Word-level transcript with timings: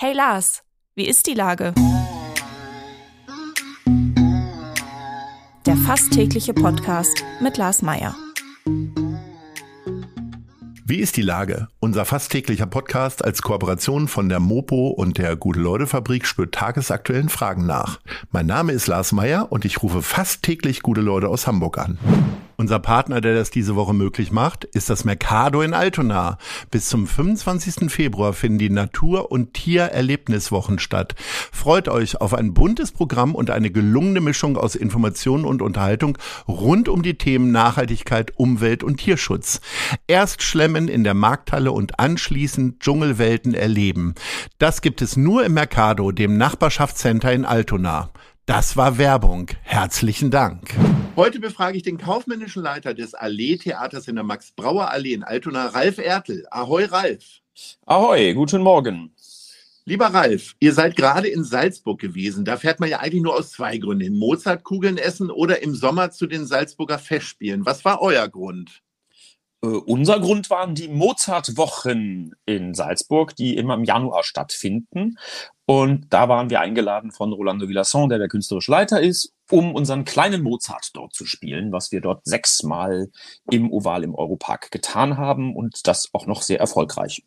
Hey 0.00 0.12
Lars, 0.12 0.62
wie 0.94 1.08
ist 1.08 1.26
die 1.26 1.34
Lage? 1.34 1.74
Der 5.66 5.76
fast 5.76 6.12
tägliche 6.12 6.54
Podcast 6.54 7.24
mit 7.40 7.56
Lars 7.56 7.82
Meier. 7.82 8.14
Wie 10.84 10.98
ist 10.98 11.16
die 11.16 11.22
Lage? 11.22 11.66
Unser 11.80 12.04
fast 12.04 12.30
täglicher 12.30 12.66
Podcast 12.66 13.24
als 13.24 13.42
Kooperation 13.42 14.06
von 14.06 14.28
der 14.28 14.38
Mopo 14.38 14.86
und 14.86 15.18
der 15.18 15.34
Gute-Leute-Fabrik 15.34 16.26
spürt 16.26 16.54
tagesaktuellen 16.54 17.28
Fragen 17.28 17.66
nach. 17.66 17.98
Mein 18.30 18.46
Name 18.46 18.70
ist 18.70 18.86
Lars 18.86 19.10
Meier 19.10 19.50
und 19.50 19.64
ich 19.64 19.82
rufe 19.82 20.02
fast 20.02 20.44
täglich 20.44 20.82
gute 20.82 21.00
Leute 21.00 21.26
aus 21.26 21.48
Hamburg 21.48 21.76
an. 21.76 21.98
Unser 22.60 22.80
Partner, 22.80 23.20
der 23.20 23.36
das 23.36 23.52
diese 23.52 23.76
Woche 23.76 23.94
möglich 23.94 24.32
macht, 24.32 24.64
ist 24.64 24.90
das 24.90 25.04
Mercado 25.04 25.62
in 25.62 25.74
Altona. 25.74 26.38
Bis 26.72 26.88
zum 26.88 27.06
25. 27.06 27.88
Februar 27.88 28.32
finden 28.32 28.58
die 28.58 28.68
Natur- 28.68 29.30
und 29.30 29.54
Tiererlebniswochen 29.54 30.80
statt. 30.80 31.14
Freut 31.52 31.86
euch 31.86 32.20
auf 32.20 32.34
ein 32.34 32.54
buntes 32.54 32.90
Programm 32.90 33.36
und 33.36 33.50
eine 33.50 33.70
gelungene 33.70 34.20
Mischung 34.20 34.56
aus 34.56 34.74
Informationen 34.74 35.44
und 35.44 35.62
Unterhaltung 35.62 36.18
rund 36.48 36.88
um 36.88 37.04
die 37.04 37.16
Themen 37.16 37.52
Nachhaltigkeit, 37.52 38.32
Umwelt 38.34 38.82
und 38.82 38.96
Tierschutz. 38.96 39.60
Erst 40.08 40.42
schlemmen 40.42 40.88
in 40.88 41.04
der 41.04 41.14
Markthalle 41.14 41.70
und 41.70 42.00
anschließend 42.00 42.80
Dschungelwelten 42.80 43.54
erleben. 43.54 44.16
Das 44.58 44.82
gibt 44.82 45.00
es 45.00 45.16
nur 45.16 45.44
im 45.44 45.54
Mercado, 45.54 46.10
dem 46.10 46.36
Nachbarschaftscenter 46.36 47.32
in 47.32 47.44
Altona. 47.44 48.10
Das 48.48 48.78
war 48.78 48.96
Werbung. 48.96 49.50
Herzlichen 49.62 50.30
Dank. 50.30 50.74
Heute 51.16 51.38
befrage 51.38 51.76
ich 51.76 51.82
den 51.82 51.98
kaufmännischen 51.98 52.62
Leiter 52.62 52.94
des 52.94 53.12
Allee-Theaters 53.12 54.08
in 54.08 54.14
der 54.14 54.24
Max-Brauer-Allee 54.24 55.12
in 55.12 55.22
Altona, 55.22 55.66
Ralf 55.66 55.98
Ertel. 55.98 56.46
Ahoi, 56.50 56.86
Ralf. 56.86 57.42
Ahoi, 57.84 58.32
guten 58.32 58.62
Morgen. 58.62 59.12
Lieber 59.84 60.06
Ralf, 60.06 60.54
ihr 60.60 60.72
seid 60.72 60.96
gerade 60.96 61.28
in 61.28 61.44
Salzburg 61.44 62.00
gewesen. 62.00 62.46
Da 62.46 62.56
fährt 62.56 62.80
man 62.80 62.88
ja 62.88 63.00
eigentlich 63.00 63.22
nur 63.22 63.36
aus 63.36 63.50
zwei 63.50 63.76
Gründen. 63.76 64.06
In 64.06 64.18
Mozartkugeln 64.18 64.96
essen 64.96 65.30
oder 65.30 65.62
im 65.62 65.74
Sommer 65.74 66.10
zu 66.10 66.26
den 66.26 66.46
Salzburger 66.46 66.98
Festspielen. 66.98 67.66
Was 67.66 67.84
war 67.84 68.00
euer 68.00 68.30
Grund? 68.30 68.80
Äh, 69.62 69.66
unser 69.66 70.20
Grund 70.20 70.50
waren 70.50 70.74
die 70.74 70.88
Mozart-Wochen 70.88 72.32
in 72.46 72.74
Salzburg, 72.74 73.34
die 73.36 73.56
immer 73.56 73.74
im 73.74 73.84
Januar 73.84 74.24
stattfinden. 74.24 75.18
Und 75.66 76.06
da 76.10 76.28
waren 76.28 76.48
wir 76.48 76.60
eingeladen 76.60 77.12
von 77.12 77.32
Rolando 77.32 77.68
Villasson, 77.68 78.08
der 78.08 78.18
der 78.18 78.28
künstlerische 78.28 78.70
Leiter 78.70 79.02
ist, 79.02 79.34
um 79.50 79.74
unseren 79.74 80.04
kleinen 80.04 80.42
Mozart 80.42 80.90
dort 80.94 81.14
zu 81.14 81.26
spielen, 81.26 81.72
was 81.72 81.92
wir 81.92 82.00
dort 82.00 82.24
sechsmal 82.24 83.10
im 83.50 83.70
Oval 83.70 84.04
im 84.04 84.14
Europark 84.14 84.70
getan 84.70 85.18
haben 85.18 85.54
und 85.54 85.86
das 85.86 86.08
auch 86.14 86.26
noch 86.26 86.42
sehr 86.42 86.58
erfolgreich. 86.58 87.22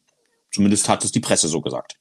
Zumindest 0.51 0.89
hat 0.89 1.05
es 1.05 1.11
die 1.11 1.19
Presse 1.19 1.47
so 1.47 1.61
gesagt. 1.61 1.97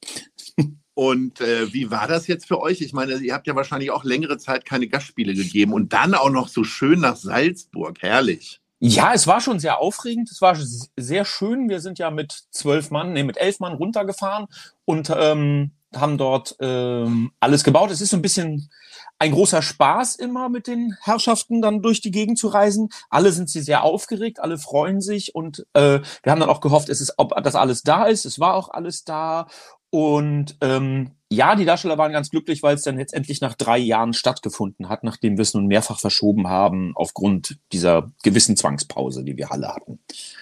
Und 0.95 1.41
äh, 1.41 1.73
wie 1.73 1.91
war 1.91 2.09
das 2.09 2.27
jetzt 2.27 2.47
für 2.47 2.61
euch? 2.61 2.81
Ich 2.81 2.93
meine, 2.93 3.15
ihr 3.15 3.33
habt 3.33 3.47
ja 3.47 3.55
wahrscheinlich 3.55 3.91
auch 3.91 4.05
längere 4.05 4.39
Zeit 4.39 4.65
keine 4.65 4.89
Gastspiele 4.89 5.35
gegeben 5.35 5.73
und 5.73 5.93
dann 5.93 6.15
auch 6.15 6.31
noch 6.31 6.49
so 6.49 6.65
schön 6.65 7.01
nach 7.01 7.17
Salzburg. 7.17 8.03
Herrlich. 8.03 8.60
Ja, 8.83 9.13
es 9.13 9.27
war 9.27 9.43
schon 9.43 9.59
sehr 9.61 9.79
aufregend. 9.79 10.31
Es 10.31 10.41
war 10.41 10.57
sehr 10.97 11.25
schön. 11.27 11.69
Wir 11.69 11.81
sind 11.81 11.99
ja 11.99 12.11
mit 12.11 12.33
zwölf 12.51 12.91
Mann, 12.91 13.13
nee, 13.13 13.23
mit 13.23 13.37
elf 13.37 13.61
Mann 13.61 13.75
runtergefahren 13.75 14.47
und 14.87 15.13
ähm, 15.15 15.73
haben 15.95 16.17
dort 16.17 16.57
ähm, 16.61 17.31
alles 17.41 17.63
gebaut. 17.63 17.91
Es 17.91 18.01
ist 18.01 18.11
so 18.11 18.17
ein 18.17 18.23
bisschen 18.23 18.71
ein 19.19 19.33
großer 19.33 19.61
Spaß 19.61 20.17
immer 20.17 20.49
mit 20.49 20.67
den 20.67 20.97
Herrschaften 21.03 21.61
dann 21.61 21.83
durch 21.83 22.01
die 22.01 22.11
Gegend 22.11 22.39
zu 22.39 22.49
reisen. 22.49 22.89
Alle 23.11 23.33
sind 23.33 23.51
sie 23.51 23.61
sehr 23.61 23.83
aufgeregt, 23.83 24.41
alle 24.41 24.57
freuen 24.57 25.03
sich 25.03 25.35
und 25.35 25.67
äh, 25.75 26.01
wir 26.23 26.33
haben 26.33 26.41
dann 26.41 26.49
auch 26.49 26.63
gehofft, 26.63 26.89
es 26.89 27.03
ist, 27.03 27.15
ob 27.19 27.35
das 27.43 27.57
alles 27.57 27.83
da 27.83 28.07
ist. 28.07 28.25
Es 28.25 28.41
war 28.41 28.55
auch 28.55 28.71
alles 28.71 29.05
da 29.05 29.47
und 29.91 30.57
ähm, 30.63 31.11
ja, 31.33 31.55
die 31.55 31.65
Darsteller 31.65 31.97
waren 31.97 32.13
ganz 32.13 32.31
glücklich, 32.31 32.63
weil 32.63 32.75
es 32.75 32.83
dann 32.83 32.99
jetzt 32.99 33.15
endlich 33.15 33.41
nach 33.41 33.55
drei 33.55 33.79
Jahren 33.79 34.15
stattgefunden 34.15 34.89
hat, 34.89 35.05
nachdem 35.05 35.37
wir 35.37 35.43
es 35.43 35.55
nun 35.55 35.67
mehrfach 35.67 36.01
verschoben 36.01 36.49
haben 36.49 36.93
aufgrund 36.97 37.59
dieser 37.73 38.11
gewissen 38.25 38.57
Zwangspause, 38.57 39.23
die 39.23 39.37
wir 39.37 39.53
alle 39.53 39.69
hatten. 39.69 40.01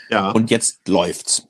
Ja. 0.08 0.30
Und 0.30 0.50
jetzt 0.50 0.88
läuft's. 0.88 1.46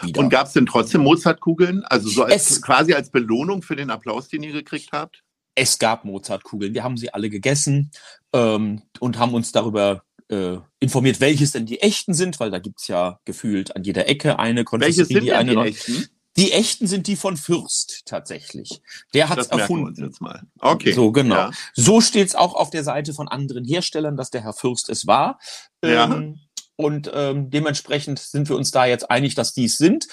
Wieder. 0.00 0.20
Und 0.20 0.30
gab 0.30 0.46
es 0.46 0.52
denn 0.52 0.66
trotzdem 0.66 1.02
Mozartkugeln? 1.02 1.82
Also 1.86 2.08
so 2.08 2.22
als, 2.22 2.50
es, 2.50 2.62
quasi 2.62 2.94
als 2.94 3.10
Belohnung 3.10 3.62
für 3.62 3.74
den 3.74 3.90
Applaus, 3.90 4.28
den 4.28 4.44
ihr 4.44 4.52
gekriegt 4.52 4.90
habt? 4.92 5.24
Es 5.56 5.80
gab 5.80 6.04
Mozartkugeln. 6.04 6.72
Wir 6.72 6.84
haben 6.84 6.96
sie 6.96 7.12
alle 7.12 7.30
gegessen 7.30 7.90
ähm, 8.32 8.82
und 9.00 9.18
haben 9.18 9.34
uns 9.34 9.50
darüber 9.50 10.04
äh, 10.28 10.58
informiert, 10.78 11.20
welches 11.20 11.50
denn 11.50 11.66
die 11.66 11.80
echten 11.80 12.14
sind, 12.14 12.38
weil 12.38 12.52
da 12.52 12.60
gibt's 12.60 12.86
ja 12.86 13.18
gefühlt 13.24 13.74
an 13.74 13.82
jeder 13.82 14.08
Ecke 14.08 14.38
eine 14.38 14.62
Konfessorie, 14.62 14.98
Welches 14.98 15.08
sind 15.08 15.24
die, 15.24 15.32
eine 15.32 15.50
die 15.50 15.68
echten? 15.68 16.08
Die 16.36 16.52
echten 16.52 16.86
sind 16.86 17.08
die 17.08 17.16
von 17.16 17.36
Fürst 17.36 17.87
tatsächlich. 18.08 18.82
Der 19.14 19.28
hat 19.28 19.38
es 19.38 19.48
erfunden. 19.48 20.12
Okay. 20.60 20.92
So 20.92 21.12
genau. 21.12 21.34
Ja. 21.34 21.50
So 21.74 22.00
steht's 22.00 22.34
auch 22.34 22.54
auf 22.54 22.70
der 22.70 22.84
Seite 22.84 23.14
von 23.14 23.28
anderen 23.28 23.64
Herstellern, 23.64 24.16
dass 24.16 24.30
der 24.30 24.42
Herr 24.42 24.52
Fürst 24.52 24.88
es 24.88 25.06
war. 25.06 25.38
Ja. 25.84 26.04
Ähm, 26.04 26.40
und 26.76 27.10
ähm, 27.12 27.50
dementsprechend 27.50 28.18
sind 28.18 28.48
wir 28.48 28.56
uns 28.56 28.70
da 28.70 28.86
jetzt 28.86 29.10
einig, 29.10 29.34
dass 29.34 29.52
dies 29.52 29.78
sind. 29.78 30.06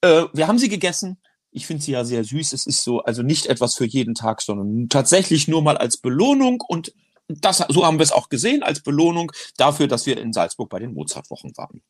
Äh, 0.00 0.24
wir 0.32 0.46
haben 0.46 0.58
sie 0.58 0.68
gegessen. 0.68 1.20
Ich 1.50 1.66
finde 1.66 1.82
sie 1.82 1.92
ja 1.92 2.04
sehr 2.04 2.24
süß. 2.24 2.52
Es 2.52 2.66
ist 2.66 2.82
so, 2.82 3.00
also 3.02 3.22
nicht 3.22 3.46
etwas 3.46 3.76
für 3.76 3.84
jeden 3.84 4.14
Tag, 4.14 4.40
sondern 4.40 4.88
tatsächlich 4.88 5.48
nur 5.48 5.62
mal 5.62 5.76
als 5.76 5.96
Belohnung 5.96 6.60
und 6.66 6.92
das, 7.28 7.64
so 7.68 7.86
haben 7.86 7.98
wir 7.98 8.02
es 8.02 8.12
auch 8.12 8.28
gesehen, 8.28 8.62
als 8.62 8.82
Belohnung 8.82 9.32
dafür, 9.56 9.88
dass 9.88 10.04
wir 10.06 10.18
in 10.18 10.32
Salzburg 10.32 10.68
bei 10.68 10.78
den 10.78 10.92
Mozartwochen 10.92 11.56
waren. 11.56 11.82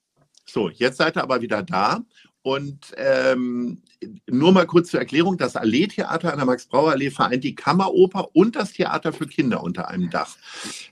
So, 0.46 0.70
jetzt 0.70 0.98
seid 0.98 1.16
ihr 1.16 1.22
aber 1.22 1.40
wieder 1.40 1.62
da 1.62 2.00
und 2.44 2.92
ähm, 2.98 3.80
nur 4.26 4.52
mal 4.52 4.66
kurz 4.66 4.90
zur 4.90 5.00
Erklärung, 5.00 5.38
das 5.38 5.56
Allee-Theater 5.56 6.30
an 6.30 6.36
der 6.36 6.44
Max-Brauer-Allee 6.44 7.10
vereint 7.10 7.42
die 7.42 7.54
Kammeroper 7.54 8.28
und 8.34 8.54
das 8.54 8.74
Theater 8.74 9.14
für 9.14 9.26
Kinder 9.26 9.62
unter 9.62 9.88
einem 9.88 10.10
Dach. 10.10 10.36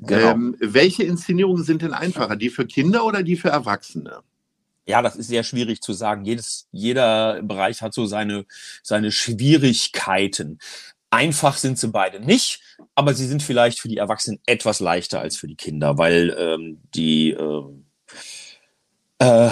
Genau. 0.00 0.30
Ähm, 0.30 0.56
welche 0.60 1.02
Inszenierungen 1.02 1.62
sind 1.62 1.82
denn 1.82 1.92
einfacher, 1.92 2.36
die 2.36 2.48
für 2.48 2.64
Kinder 2.64 3.04
oder 3.04 3.22
die 3.22 3.36
für 3.36 3.50
Erwachsene? 3.50 4.20
Ja, 4.86 5.02
das 5.02 5.14
ist 5.14 5.28
sehr 5.28 5.44
schwierig 5.44 5.82
zu 5.82 5.92
sagen. 5.92 6.24
Jedes, 6.24 6.68
jeder 6.72 7.42
Bereich 7.42 7.82
hat 7.82 7.92
so 7.92 8.06
seine, 8.06 8.46
seine 8.82 9.12
Schwierigkeiten. 9.12 10.58
Einfach 11.10 11.58
sind 11.58 11.78
sie 11.78 11.88
beide 11.88 12.18
nicht, 12.18 12.62
aber 12.94 13.12
sie 13.12 13.26
sind 13.26 13.42
vielleicht 13.42 13.78
für 13.78 13.88
die 13.88 13.98
Erwachsenen 13.98 14.40
etwas 14.46 14.80
leichter 14.80 15.20
als 15.20 15.36
für 15.36 15.48
die 15.48 15.56
Kinder, 15.56 15.98
weil 15.98 16.34
ähm, 16.38 16.80
die 16.94 17.32
ähm, 17.32 17.84
äh, 19.18 19.50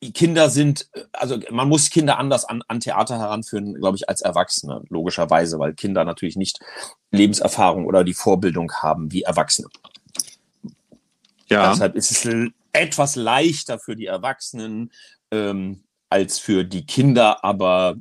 Kinder 0.00 0.48
sind, 0.48 0.88
also 1.12 1.38
man 1.50 1.68
muss 1.68 1.90
Kinder 1.90 2.18
anders 2.18 2.46
an, 2.46 2.62
an 2.68 2.80
Theater 2.80 3.18
heranführen, 3.18 3.74
glaube 3.74 3.96
ich, 3.96 4.08
als 4.08 4.22
Erwachsene, 4.22 4.82
logischerweise, 4.88 5.58
weil 5.58 5.74
Kinder 5.74 6.04
natürlich 6.04 6.36
nicht 6.36 6.58
Lebenserfahrung 7.10 7.84
oder 7.86 8.02
die 8.02 8.14
Vorbildung 8.14 8.72
haben 8.72 9.12
wie 9.12 9.22
Erwachsene. 9.22 9.68
Ja. 11.48 11.70
Deshalb 11.70 11.96
ist 11.96 12.10
es 12.10 12.50
etwas 12.72 13.16
leichter 13.16 13.78
für 13.78 13.94
die 13.94 14.06
Erwachsenen 14.06 14.90
ähm, 15.30 15.84
als 16.08 16.38
für 16.38 16.64
die 16.64 16.86
Kinder, 16.86 17.44
aber 17.44 17.96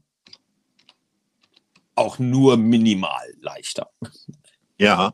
auch 1.96 2.18
nur 2.18 2.56
minimal 2.56 3.34
leichter. 3.42 3.90
Ja. 4.78 5.12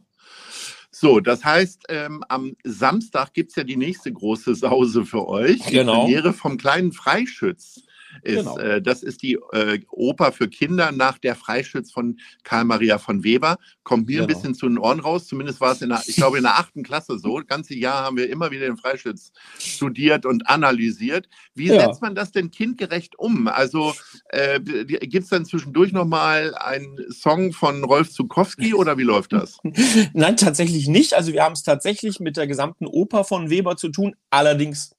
So, 0.97 1.19
das 1.19 1.43
heißt, 1.43 1.87
ähm, 1.89 2.23
am 2.29 2.55
Samstag 2.63 3.33
gibt 3.33 3.49
es 3.49 3.57
ja 3.57 3.65
die 3.65 3.75
nächste 3.75 4.13
große 4.13 4.55
Sause 4.55 5.03
für 5.03 5.27
euch. 5.27 5.61
Die 5.63 5.73
genau. 5.73 6.03
Premiere 6.03 6.31
vom 6.31 6.57
kleinen 6.57 6.93
Freischütz 6.93 7.84
ist. 8.23 8.37
Genau. 8.37 8.57
Äh, 8.57 8.81
das 8.81 9.03
ist 9.03 9.21
die 9.21 9.37
äh, 9.51 9.79
Oper 9.89 10.31
für 10.31 10.47
Kinder 10.47 10.91
nach 10.91 11.17
der 11.17 11.35
Freischütz 11.35 11.91
von 11.91 12.19
Karl 12.43 12.65
Maria 12.65 12.97
von 12.97 13.23
Weber. 13.23 13.57
Kommt 13.83 14.07
mir 14.07 14.13
genau. 14.13 14.23
ein 14.23 14.27
bisschen 14.27 14.55
zu 14.55 14.67
den 14.67 14.77
Ohren 14.77 14.99
raus. 14.99 15.27
Zumindest 15.27 15.61
war 15.61 15.73
es 15.73 15.81
in 15.81 15.89
der, 15.89 16.01
ich 16.05 16.15
glaube, 16.15 16.37
in 16.37 16.43
der 16.43 16.57
achten 16.57 16.83
Klasse 16.83 17.19
so. 17.19 17.39
Das 17.39 17.47
ganze 17.47 17.75
Jahr 17.75 18.03
haben 18.03 18.17
wir 18.17 18.29
immer 18.29 18.51
wieder 18.51 18.65
den 18.65 18.77
Freischütz 18.77 19.31
studiert 19.59 20.25
und 20.25 20.49
analysiert. 20.49 21.27
Wie 21.53 21.67
ja. 21.67 21.79
setzt 21.79 22.01
man 22.01 22.15
das 22.15 22.31
denn 22.31 22.51
kindgerecht 22.51 23.17
um? 23.17 23.47
Also 23.47 23.93
äh, 24.29 24.59
gibt 24.59 25.23
es 25.23 25.29
dann 25.29 25.45
zwischendurch 25.45 25.91
nochmal 25.91 26.55
einen 26.55 26.97
Song 27.11 27.53
von 27.53 27.83
Rolf 27.83 28.11
Zukowski 28.11 28.73
oder 28.73 28.97
wie 28.97 29.03
läuft 29.03 29.33
das? 29.33 29.57
Nein, 30.13 30.37
tatsächlich 30.37 30.87
nicht. 30.87 31.13
Also 31.13 31.33
wir 31.33 31.43
haben 31.43 31.53
es 31.53 31.63
tatsächlich 31.63 32.19
mit 32.19 32.37
der 32.37 32.47
gesamten 32.47 32.87
Oper 32.87 33.23
von 33.23 33.49
Weber 33.49 33.77
zu 33.77 33.89
tun. 33.89 34.15
Allerdings 34.29 34.94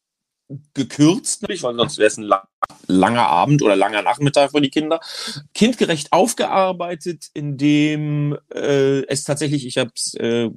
gekürzt, 0.75 1.43
nämlich, 1.43 1.63
weil 1.63 1.75
sonst 1.75 1.99
wäre 1.99 2.07
es 2.07 2.19
ein 2.19 2.31
langer 2.87 3.27
Abend 3.27 3.63
oder 3.63 3.75
langer 3.75 4.03
Nachmittag 4.03 4.53
für 4.53 4.61
die 4.61 4.71
Kinder. 4.71 5.01
Kindgerecht 5.55 6.13
aufgearbeitet, 6.13 7.27
indem 7.35 8.39
äh, 8.55 9.05
es 9.07 9.25
tatsächlich, 9.25 9.67
ich 9.67 9.79
habe 9.79 9.91
es 9.95 10.15
äh, 10.15 10.51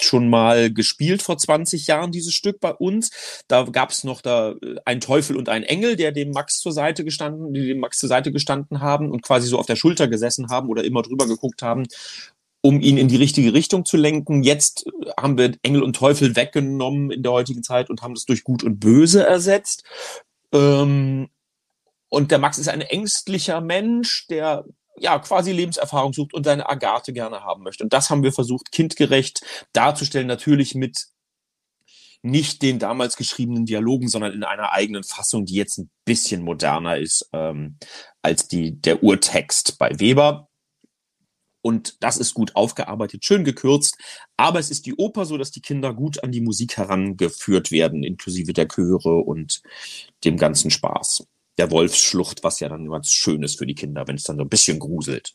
schon 0.00 0.28
mal 0.28 0.72
gespielt 0.72 1.22
vor 1.22 1.38
20 1.38 1.86
Jahren, 1.86 2.12
dieses 2.12 2.34
Stück 2.34 2.60
bei 2.60 2.72
uns. 2.72 3.10
Da 3.48 3.64
gab 3.64 3.90
es 3.90 4.04
noch 4.04 4.20
da 4.20 4.52
äh, 4.52 4.76
ein 4.84 5.00
Teufel 5.00 5.36
und 5.36 5.48
ein 5.48 5.64
Engel, 5.64 5.96
der 5.96 6.12
dem 6.12 6.30
Max 6.30 6.58
zur 6.60 6.72
Seite 6.72 7.04
gestanden, 7.04 7.52
die 7.52 7.66
dem 7.66 7.80
Max 7.80 7.98
zur 7.98 8.08
Seite 8.08 8.30
gestanden 8.30 8.80
haben 8.80 9.10
und 9.10 9.22
quasi 9.22 9.48
so 9.48 9.58
auf 9.58 9.66
der 9.66 9.76
Schulter 9.76 10.08
gesessen 10.08 10.48
haben 10.50 10.68
oder 10.68 10.84
immer 10.84 11.02
drüber 11.02 11.26
geguckt 11.26 11.62
haben 11.62 11.86
um 12.66 12.80
ihn 12.80 12.98
in 12.98 13.06
die 13.06 13.16
richtige 13.16 13.54
Richtung 13.54 13.84
zu 13.84 13.96
lenken. 13.96 14.42
Jetzt 14.42 14.86
haben 15.16 15.38
wir 15.38 15.54
Engel 15.62 15.84
und 15.84 15.94
Teufel 15.94 16.34
weggenommen 16.34 17.12
in 17.12 17.22
der 17.22 17.30
heutigen 17.30 17.62
Zeit 17.62 17.90
und 17.90 18.02
haben 18.02 18.14
das 18.14 18.24
durch 18.24 18.42
Gut 18.42 18.64
und 18.64 18.80
Böse 18.80 19.24
ersetzt. 19.24 19.84
Ähm, 20.52 21.28
und 22.08 22.32
der 22.32 22.40
Max 22.40 22.58
ist 22.58 22.68
ein 22.68 22.80
ängstlicher 22.80 23.60
Mensch, 23.60 24.26
der 24.26 24.64
ja 24.98 25.16
quasi 25.20 25.52
Lebenserfahrung 25.52 26.12
sucht 26.12 26.34
und 26.34 26.42
seine 26.42 26.68
Agathe 26.68 27.12
gerne 27.12 27.44
haben 27.44 27.62
möchte. 27.62 27.84
Und 27.84 27.92
das 27.92 28.10
haben 28.10 28.24
wir 28.24 28.32
versucht, 28.32 28.72
kindgerecht 28.72 29.42
darzustellen, 29.72 30.26
natürlich 30.26 30.74
mit 30.74 31.06
nicht 32.22 32.62
den 32.62 32.80
damals 32.80 33.16
geschriebenen 33.16 33.64
Dialogen, 33.64 34.08
sondern 34.08 34.32
in 34.32 34.42
einer 34.42 34.72
eigenen 34.72 35.04
Fassung, 35.04 35.44
die 35.44 35.54
jetzt 35.54 35.78
ein 35.78 35.88
bisschen 36.04 36.42
moderner 36.42 36.96
ist 36.96 37.28
ähm, 37.32 37.78
als 38.22 38.48
die 38.48 38.80
der 38.80 39.04
Urtext 39.04 39.78
bei 39.78 40.00
Weber. 40.00 40.48
Und 41.66 41.96
das 41.98 42.16
ist 42.16 42.32
gut 42.32 42.54
aufgearbeitet, 42.54 43.24
schön 43.24 43.42
gekürzt. 43.42 43.98
Aber 44.36 44.60
es 44.60 44.70
ist 44.70 44.86
die 44.86 44.94
Oper 44.94 45.26
so, 45.26 45.36
dass 45.36 45.50
die 45.50 45.60
Kinder 45.60 45.92
gut 45.92 46.22
an 46.22 46.30
die 46.30 46.40
Musik 46.40 46.76
herangeführt 46.76 47.72
werden, 47.72 48.04
inklusive 48.04 48.52
der 48.52 48.68
Chöre 48.68 49.16
und 49.16 49.62
dem 50.22 50.36
ganzen 50.36 50.70
Spaß. 50.70 51.26
Der 51.58 51.72
Wolfsschlucht, 51.72 52.44
was 52.44 52.60
ja 52.60 52.68
dann 52.68 52.88
was 52.88 53.10
Schönes 53.10 53.56
für 53.56 53.66
die 53.66 53.74
Kinder, 53.74 54.06
wenn 54.06 54.14
es 54.14 54.22
dann 54.22 54.36
so 54.36 54.42
ein 54.42 54.48
bisschen 54.48 54.78
gruselt. 54.78 55.34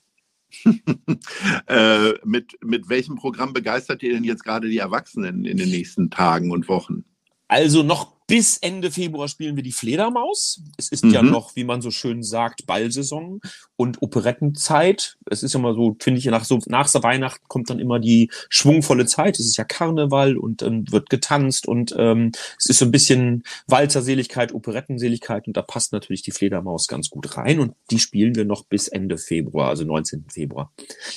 äh, 1.68 2.13
mit, 2.24 2.57
mit 2.63 2.88
welchem 2.88 3.18
Programm 3.18 3.51
begeistert 3.51 4.01
ihr 4.01 4.13
denn 4.13 4.24
jetzt 4.24 4.45
gerade 4.45 4.69
die 4.69 4.78
Erwachsenen 4.78 5.44
in 5.44 5.57
den 5.57 5.69
nächsten 5.69 6.12
Tagen 6.12 6.51
und 6.51 6.69
Wochen? 6.69 7.04
Also 7.50 7.83
noch 7.83 8.20
bis 8.31 8.57
Ende 8.60 8.92
Februar 8.92 9.28
spielen 9.28 9.57
wir 9.57 9.63
die 9.63 9.74
Fledermaus. 9.74 10.62
Es 10.78 10.88
ist 10.88 11.04
mhm. 11.04 11.12
ja 11.12 11.22
noch, 11.22 11.57
wie 11.57 11.66
man 11.66 11.81
so 11.81 11.92
schön 11.92 12.24
sagt, 12.24 12.66
Ballsaison 12.66 13.42
und 13.75 14.01
Operettenzeit. 14.01 15.18
Es 15.30 15.44
ist 15.44 15.54
immer 15.54 15.74
so, 15.74 15.98
finde 16.00 16.19
ich, 16.19 16.25
nach 16.28 16.45
so 16.45 16.57
nach 16.68 16.88
Weihnachten 17.04 17.45
kommt 17.50 17.69
dann 17.69 17.80
immer 17.80 18.00
die 18.00 18.31
schwungvolle 18.48 19.06
Zeit. 19.06 19.38
Es 19.38 19.48
ist 19.48 19.57
ja 19.57 19.66
Karneval 19.66 20.38
und 20.38 20.62
dann 20.62 20.89
wird 20.94 21.10
getanzt 21.10 21.68
und 21.68 21.94
ähm, 21.98 22.31
es 22.57 22.68
ist 22.68 22.80
so 22.80 22.86
ein 22.86 22.92
bisschen 22.92 23.44
Walzerseligkeit, 23.68 24.54
Operettenseligkeit 24.54 25.48
und 25.48 25.57
da 25.57 25.62
passt 25.62 25.92
natürlich 25.92 26.22
die 26.22 26.31
Fledermaus 26.31 26.88
ganz 26.88 27.10
gut 27.10 27.36
rein 27.36 27.60
und 27.60 27.75
die 27.89 28.00
spielen 28.00 28.36
wir 28.36 28.45
noch 28.45 28.63
bis 28.63 28.88
Ende 28.88 29.18
Februar, 29.18 29.68
also 29.68 29.83
19. 29.83 30.28
Februar 30.30 30.72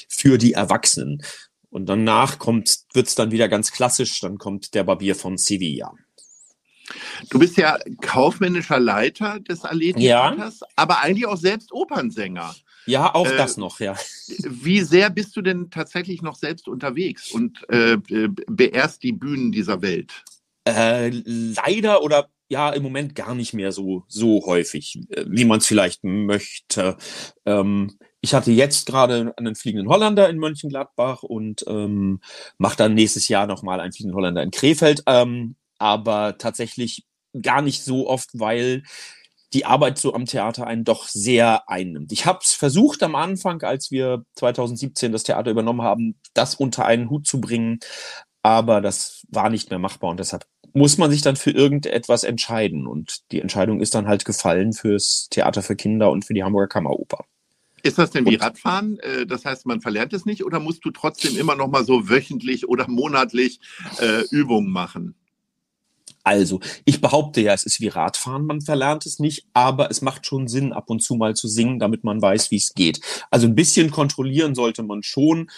für 0.09 0.37
die 0.37 0.55
Erwachsenen. 0.55 1.23
Und 1.71 1.87
danach 1.87 2.41
kommt, 2.41 2.81
wird's 2.93 3.15
dann 3.15 3.31
wieder 3.31 3.49
ganz 3.49 3.71
klassisch, 3.71 4.19
dann 4.19 4.39
kommt 4.39 4.75
der 4.75 4.83
Barbier 4.83 5.15
von 5.15 5.39
Sevilla. 5.39 5.93
Du 7.31 7.39
bist 7.39 7.57
ja 7.57 7.79
kaufmännischer 8.03 8.79
Leiter 8.79 9.41
des 9.41 9.65
Aleti 9.65 10.07
ja. 10.07 10.37
aber 10.77 11.01
eigentlich 11.01 11.27
auch 11.27 11.37
selbst 11.37 11.73
Opernsänger. 11.73 12.55
Ja, 12.87 13.15
auch 13.15 13.27
äh, 13.27 13.37
das 13.37 13.57
noch, 13.57 13.81
ja. 13.81 13.97
Wie 14.45 14.81
sehr 14.81 15.11
bist 15.11 15.37
du 15.37 15.43
denn 15.43 15.71
tatsächlich 15.71 16.23
noch 16.23 16.35
selbst 16.35 16.69
unterwegs 16.69 17.31
und 17.31 17.67
äh, 17.71 17.97
beehrst 17.99 19.03
die 19.03 19.13
Bühnen 19.13 19.53
dieser 19.53 19.81
Welt? 19.81 20.13
Äh, 20.67 21.11
leider 21.11 22.03
oder 22.03 22.29
ja, 22.49 22.71
im 22.71 22.83
Moment 22.83 23.15
gar 23.15 23.35
nicht 23.35 23.55
mehr 23.55 23.73
so, 23.73 24.05
so 24.07 24.45
häufig, 24.45 25.01
äh, 25.11 25.25
wie 25.27 25.45
man 25.45 25.59
es 25.59 25.67
vielleicht 25.67 26.05
möchte. 26.05 26.97
Ähm, 27.47 27.99
ich 28.21 28.35
hatte 28.35 28.53
jetzt 28.53 28.87
gerade 28.87 29.35
einen 29.37 29.55
fliegenden 29.55 29.89
Holländer 29.89 30.29
in 30.29 30.39
Mönchengladbach 30.39 31.23
und 31.23 31.65
ähm, 31.67 32.21
mache 32.59 32.77
dann 32.77 32.95
nächstes 32.95 33.29
Jahr 33.29 33.47
nochmal 33.47 33.81
einen 33.81 33.93
fliegenden 33.93 34.17
Holländer 34.17 34.43
in 34.43 34.51
Krefeld. 34.51 35.03
Ähm, 35.07 35.57
aber 35.79 36.39
tatsächlich 36.39 37.05
gar 37.41 37.63
nicht 37.63 37.83
so 37.83 38.09
oft, 38.09 38.31
weil 38.33 38.83
die 39.53 39.65
Arbeit 39.65 39.99
so 39.99 40.15
am 40.15 40.27
Theater 40.27 40.67
einen 40.67 40.85
doch 40.85 41.07
sehr 41.07 41.69
einnimmt. 41.69 42.13
Ich 42.13 42.27
habe 42.27 42.41
es 42.43 42.53
versucht 42.53 43.03
am 43.03 43.15
Anfang, 43.15 43.63
als 43.63 43.91
wir 43.91 44.25
2017 44.35 45.13
das 45.13 45.23
Theater 45.23 45.51
übernommen 45.51 45.83
haben, 45.83 46.19
das 46.35 46.57
unter 46.57 46.85
einen 46.85 47.09
Hut 47.09 47.27
zu 47.27 47.41
bringen, 47.41 47.79
aber 48.43 48.81
das 48.81 49.25
war 49.31 49.51
nicht 49.51 49.71
mehr 49.71 49.79
machbar 49.79 50.11
und 50.11 50.21
deshalb 50.21 50.45
muss 50.73 50.99
man 50.99 51.11
sich 51.11 51.23
dann 51.23 51.37
für 51.37 51.53
irgendetwas 51.53 52.25
entscheiden 52.25 52.87
und 52.89 53.31
die 53.31 53.41
Entscheidung 53.41 53.81
ist 53.81 53.95
dann 53.95 54.09
halt 54.09 54.25
gefallen 54.25 54.73
fürs 54.73 55.29
Theater 55.31 55.63
für 55.63 55.77
Kinder 55.77 56.11
und 56.11 56.25
für 56.25 56.35
die 56.35 56.43
Hamburger 56.43 56.67
Kammeroper. 56.67 57.25
Ist 57.85 57.99
das 57.99 58.11
denn 58.11 58.27
wie 58.27 58.35
Radfahren? 58.37 58.99
Äh, 59.01 59.27
das 59.27 59.45
heißt, 59.45 59.67
man 59.67 59.81
verlernt 59.81 60.13
es 60.15 60.25
nicht 60.25 60.45
oder 60.45 60.59
musst 60.59 60.85
du 60.85 60.91
trotzdem 60.91 61.37
immer 61.37 61.55
noch 61.55 61.69
mal 61.69 61.85
so 61.85 62.09
wöchentlich 62.09 62.67
oder 62.67 62.89
monatlich 62.89 63.61
äh, 64.01 64.25
Übungen 64.31 64.73
machen? 64.73 65.15
Also, 66.25 66.61
ich 66.87 67.03
behaupte 67.03 67.43
ja, 67.43 67.53
es 67.53 67.65
ist 67.65 67.81
wie 67.81 67.89
Radfahren, 67.89 68.47
man 68.47 68.63
verlernt 68.63 69.05
es 69.05 69.19
nicht, 69.19 69.47
aber 69.53 69.91
es 69.91 70.01
macht 70.01 70.27
schon 70.27 70.49
Sinn, 70.49 70.73
ab 70.73 70.89
und 70.89 71.01
zu 71.03 71.15
mal 71.17 71.37
zu 71.37 71.49
singen, 71.49 71.79
damit 71.79 72.03
man 72.03 72.21
weiß, 72.21 72.51
wie 72.51 72.57
es 72.57 72.73
geht. 72.75 73.01
Also 73.31 73.47
ein 73.47 73.55
bisschen 73.55 73.91
kontrollieren 73.91 74.55
sollte 74.55 74.83
man 74.83 75.03
schon. 75.03 75.51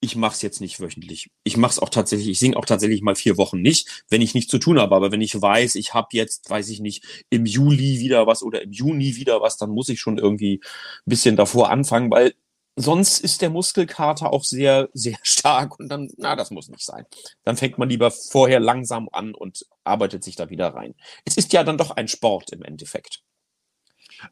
Ich 0.00 0.16
mache 0.16 0.32
es 0.32 0.40
jetzt 0.40 0.62
nicht 0.62 0.80
wöchentlich. 0.80 1.30
Ich 1.44 1.58
mache 1.58 1.72
es 1.72 1.78
auch 1.78 1.90
tatsächlich, 1.90 2.30
ich 2.30 2.38
singe 2.38 2.56
auch 2.56 2.64
tatsächlich 2.64 3.02
mal 3.02 3.14
vier 3.14 3.36
Wochen 3.36 3.60
nicht, 3.60 4.04
wenn 4.08 4.22
ich 4.22 4.34
nichts 4.34 4.50
zu 4.50 4.58
tun 4.58 4.78
habe. 4.80 4.96
Aber 4.96 5.12
wenn 5.12 5.20
ich 5.20 5.40
weiß, 5.40 5.74
ich 5.74 5.92
habe 5.92 6.08
jetzt, 6.12 6.48
weiß 6.48 6.70
ich 6.70 6.80
nicht, 6.80 7.04
im 7.28 7.44
Juli 7.44 8.00
wieder 8.00 8.26
was 8.26 8.42
oder 8.42 8.62
im 8.62 8.72
Juni 8.72 9.16
wieder 9.16 9.42
was, 9.42 9.58
dann 9.58 9.68
muss 9.70 9.90
ich 9.90 10.00
schon 10.00 10.16
irgendwie 10.16 10.62
ein 10.64 11.10
bisschen 11.10 11.36
davor 11.36 11.68
anfangen, 11.70 12.10
weil 12.10 12.32
sonst 12.80 13.20
ist 13.20 13.42
der 13.42 13.50
Muskelkater 13.50 14.32
auch 14.32 14.44
sehr, 14.44 14.88
sehr 14.92 15.18
stark 15.22 15.78
und 15.78 15.88
dann, 15.88 16.10
na, 16.16 16.36
das 16.36 16.50
muss 16.50 16.68
nicht 16.68 16.84
sein. 16.84 17.04
Dann 17.44 17.56
fängt 17.56 17.78
man 17.78 17.88
lieber 17.88 18.10
vorher 18.10 18.60
langsam 18.60 19.08
an 19.12 19.34
und 19.34 19.66
arbeitet 19.84 20.24
sich 20.24 20.36
da 20.36 20.50
wieder 20.50 20.68
rein. 20.74 20.94
Es 21.24 21.36
ist 21.36 21.52
ja 21.52 21.64
dann 21.64 21.78
doch 21.78 21.92
ein 21.92 22.08
Sport 22.08 22.52
im 22.52 22.62
Endeffekt. 22.62 23.22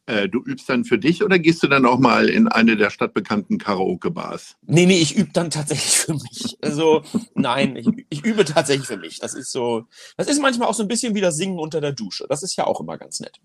Äh, 0.06 0.28
du 0.28 0.42
übst 0.42 0.68
dann 0.68 0.84
für 0.84 0.98
dich 0.98 1.22
oder 1.22 1.38
gehst 1.38 1.62
du 1.62 1.66
dann 1.66 1.86
auch 1.86 1.98
mal 1.98 2.28
in 2.28 2.48
eine 2.48 2.76
der 2.76 2.90
stadtbekannten 2.90 3.58
Karaoke-Bars? 3.58 4.56
Nee, 4.66 4.86
nee, 4.86 4.98
ich 4.98 5.16
übe 5.16 5.30
dann 5.32 5.50
tatsächlich 5.50 5.96
für 5.96 6.12
mich. 6.14 6.56
Also, 6.60 7.02
nein, 7.34 7.76
ich, 7.76 7.88
ich 8.10 8.24
übe 8.24 8.44
tatsächlich 8.44 8.86
für 8.86 8.96
mich. 8.96 9.18
Das 9.18 9.34
ist 9.34 9.50
so, 9.50 9.84
das 10.16 10.28
ist 10.28 10.40
manchmal 10.40 10.68
auch 10.68 10.74
so 10.74 10.82
ein 10.82 10.88
bisschen 10.88 11.14
wie 11.14 11.20
das 11.20 11.36
Singen 11.36 11.58
unter 11.58 11.80
der 11.80 11.92
Dusche. 11.92 12.26
Das 12.28 12.42
ist 12.42 12.56
ja 12.56 12.66
auch 12.66 12.80
immer 12.80 12.98
ganz 12.98 13.20
nett. 13.20 13.40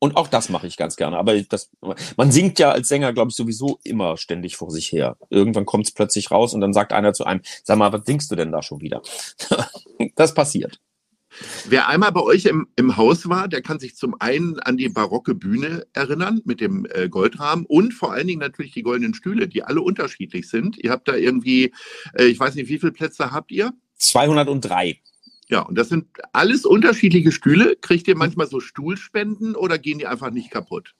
Und 0.00 0.16
auch 0.16 0.28
das 0.28 0.48
mache 0.48 0.66
ich 0.66 0.78
ganz 0.78 0.96
gerne. 0.96 1.18
Aber 1.18 1.40
das, 1.42 1.70
man 2.16 2.32
singt 2.32 2.58
ja 2.58 2.72
als 2.72 2.88
Sänger, 2.88 3.12
glaube 3.12 3.30
ich, 3.30 3.36
sowieso 3.36 3.78
immer 3.84 4.16
ständig 4.16 4.56
vor 4.56 4.70
sich 4.70 4.90
her. 4.90 5.16
Irgendwann 5.28 5.66
kommt 5.66 5.86
es 5.86 5.92
plötzlich 5.92 6.30
raus 6.30 6.54
und 6.54 6.62
dann 6.62 6.72
sagt 6.72 6.92
einer 6.92 7.12
zu 7.12 7.24
einem, 7.24 7.42
sag 7.62 7.76
mal, 7.76 7.92
was 7.92 8.06
singst 8.06 8.30
du 8.30 8.34
denn 8.34 8.50
da 8.50 8.62
schon 8.62 8.80
wieder? 8.80 9.02
das 10.16 10.32
passiert. 10.32 10.80
Wer 11.68 11.86
einmal 11.88 12.12
bei 12.12 12.22
euch 12.22 12.46
im, 12.46 12.68
im 12.76 12.96
Haus 12.96 13.28
war, 13.28 13.46
der 13.46 13.62
kann 13.62 13.78
sich 13.78 13.94
zum 13.94 14.16
einen 14.20 14.58
an 14.58 14.76
die 14.76 14.88
barocke 14.88 15.34
Bühne 15.34 15.86
erinnern 15.92 16.40
mit 16.44 16.60
dem 16.60 16.86
äh, 16.90 17.08
Goldrahmen 17.08 17.66
und 17.66 17.92
vor 17.92 18.12
allen 18.12 18.26
Dingen 18.26 18.40
natürlich 18.40 18.72
die 18.72 18.82
goldenen 18.82 19.14
Stühle, 19.14 19.48
die 19.48 19.62
alle 19.62 19.80
unterschiedlich 19.82 20.48
sind. 20.48 20.76
Ihr 20.78 20.90
habt 20.90 21.08
da 21.08 21.14
irgendwie, 21.14 21.72
äh, 22.14 22.24
ich 22.24 22.40
weiß 22.40 22.54
nicht, 22.54 22.68
wie 22.68 22.78
viele 22.78 22.92
Plätze 22.92 23.30
habt 23.30 23.52
ihr? 23.52 23.72
203. 23.96 24.98
Ja, 25.50 25.62
und 25.62 25.76
das 25.76 25.88
sind 25.88 26.06
alles 26.32 26.64
unterschiedliche 26.64 27.32
Stühle. 27.32 27.76
Kriegt 27.76 28.06
ihr 28.06 28.16
manchmal 28.16 28.46
so 28.46 28.60
Stuhlspenden 28.60 29.56
oder 29.56 29.78
gehen 29.78 29.98
die 29.98 30.06
einfach 30.06 30.30
nicht 30.30 30.50
kaputt? 30.50 30.94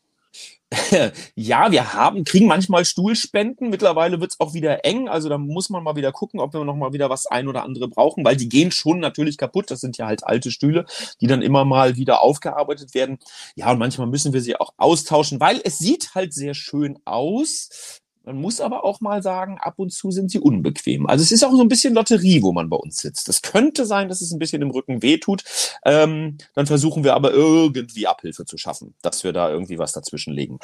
ja, 1.34 1.72
wir 1.72 1.94
haben, 1.94 2.24
kriegen 2.24 2.46
manchmal 2.46 2.84
Stuhlspenden. 2.84 3.70
Mittlerweile 3.70 4.20
wird 4.20 4.32
es 4.32 4.40
auch 4.40 4.52
wieder 4.54 4.84
eng. 4.84 5.08
Also 5.08 5.28
da 5.28 5.38
muss 5.38 5.70
man 5.70 5.82
mal 5.82 5.96
wieder 5.96 6.12
gucken, 6.12 6.40
ob 6.40 6.52
wir 6.52 6.64
noch 6.64 6.76
mal 6.76 6.92
wieder 6.92 7.10
was 7.10 7.26
ein 7.26 7.48
oder 7.48 7.64
andere 7.64 7.88
brauchen, 7.88 8.24
weil 8.24 8.36
die 8.36 8.48
gehen 8.48 8.72
schon 8.72 9.00
natürlich 9.00 9.38
kaputt. 9.38 9.70
Das 9.70 9.80
sind 9.80 9.98
ja 9.98 10.06
halt 10.06 10.24
alte 10.24 10.50
Stühle, 10.50 10.84
die 11.20 11.26
dann 11.26 11.42
immer 11.42 11.64
mal 11.64 11.96
wieder 11.96 12.20
aufgearbeitet 12.20 12.94
werden. 12.94 13.18
Ja, 13.54 13.70
und 13.70 13.78
manchmal 13.78 14.06
müssen 14.08 14.32
wir 14.32 14.40
sie 14.40 14.56
auch 14.56 14.72
austauschen, 14.76 15.40
weil 15.40 15.60
es 15.64 15.78
sieht 15.78 16.14
halt 16.14 16.34
sehr 16.34 16.54
schön 16.54 16.98
aus. 17.04 18.00
Man 18.24 18.36
muss 18.36 18.60
aber 18.60 18.84
auch 18.84 19.00
mal 19.00 19.22
sagen, 19.22 19.58
ab 19.58 19.74
und 19.78 19.92
zu 19.92 20.10
sind 20.10 20.30
sie 20.30 20.38
unbequem. 20.38 21.06
Also 21.06 21.22
es 21.22 21.32
ist 21.32 21.42
auch 21.42 21.52
so 21.52 21.62
ein 21.62 21.68
bisschen 21.68 21.94
Lotterie, 21.94 22.42
wo 22.42 22.52
man 22.52 22.68
bei 22.68 22.76
uns 22.76 22.98
sitzt. 22.98 23.28
Es 23.28 23.40
könnte 23.40 23.86
sein, 23.86 24.08
dass 24.08 24.20
es 24.20 24.30
ein 24.30 24.38
bisschen 24.38 24.60
im 24.60 24.70
Rücken 24.70 25.02
wehtut. 25.02 25.42
Ähm, 25.84 26.36
dann 26.54 26.66
versuchen 26.66 27.02
wir 27.02 27.14
aber 27.14 27.32
irgendwie 27.32 28.06
Abhilfe 28.06 28.44
zu 28.44 28.58
schaffen, 28.58 28.94
dass 29.00 29.24
wir 29.24 29.32
da 29.32 29.50
irgendwie 29.50 29.78
was 29.78 29.92
dazwischen 29.92 30.34
legen. 30.34 30.58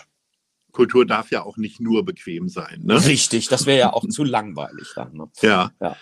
Kultur 0.72 1.06
darf 1.06 1.30
ja 1.30 1.42
auch 1.42 1.56
nicht 1.56 1.80
nur 1.80 2.04
bequem 2.04 2.50
sein. 2.50 2.82
Ne? 2.84 3.06
Richtig, 3.06 3.48
das 3.48 3.64
wäre 3.64 3.78
ja 3.78 3.92
auch 3.94 4.06
zu 4.06 4.22
langweilig 4.22 4.92
dann. 4.94 5.14
Ne? 5.14 5.30
Ja. 5.40 5.72
ja. 5.80 5.96